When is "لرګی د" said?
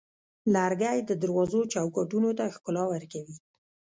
0.53-1.11